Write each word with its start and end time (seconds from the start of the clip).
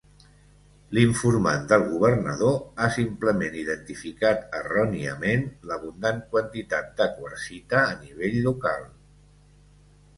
L'informant 0.97 1.67
del 1.71 1.85
Governador 1.89 2.55
ha 2.79 2.87
simplement 2.95 3.59
identificat 3.61 4.57
erròniament 4.63 5.47
l'abundant 5.73 6.25
quantitat 6.35 6.89
de 7.03 7.11
quarsita 7.21 7.87
a 7.87 7.97
nivell 8.03 8.39
local. 8.51 8.89